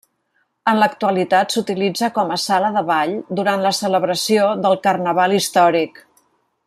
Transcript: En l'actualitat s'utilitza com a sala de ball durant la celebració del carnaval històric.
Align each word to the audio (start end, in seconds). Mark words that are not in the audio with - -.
En 0.69 0.77
l'actualitat 0.83 1.55
s'utilitza 1.57 2.09
com 2.15 2.33
a 2.35 2.39
sala 2.45 2.71
de 2.77 2.83
ball 2.87 3.13
durant 3.41 3.67
la 3.67 3.75
celebració 3.81 4.49
del 4.65 4.79
carnaval 4.89 5.37
històric. 5.43 6.03